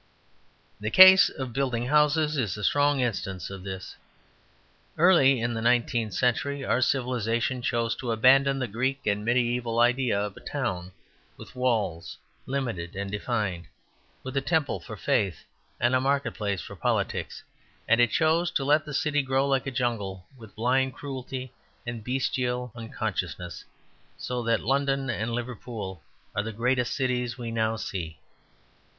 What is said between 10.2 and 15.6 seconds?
a town, with walls, limited and defined, with a temple for faith